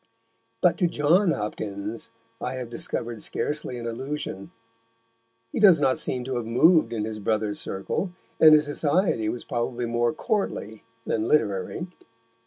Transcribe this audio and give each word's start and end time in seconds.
But 0.61 0.79
to 0.79 0.87
John 0.87 1.29
Hopkins 1.29 2.09
I 2.41 2.53
have 2.55 2.71
discovered 2.71 3.21
scarcely 3.21 3.77
an 3.77 3.85
allusion. 3.85 4.49
He 5.51 5.59
does 5.59 5.79
not 5.79 5.99
seem 5.99 6.23
to 6.23 6.37
have 6.37 6.45
moved 6.47 6.91
in 6.91 7.03
his 7.05 7.19
brother's 7.19 7.59
circle, 7.59 8.09
and 8.39 8.51
his 8.53 8.65
society 8.65 9.29
was 9.29 9.43
probably 9.43 9.85
more 9.85 10.11
courtly 10.11 10.85
than 11.05 11.27
literary. 11.27 11.85